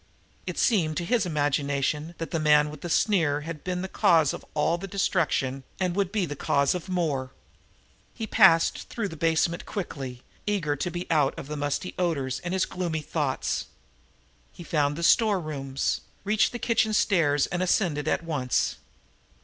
[0.47, 3.87] It seemed to his excited imagination that the man with the sneer had been the
[3.87, 7.29] cause of all the destruction and would be the cause of more.
[8.11, 12.39] He passed back through the basement quickly, eager to be out of the musty odors
[12.39, 13.67] and his gloomy thoughts.
[14.51, 18.77] He found the storerooms, reached the kitchen stairs and ascended at once.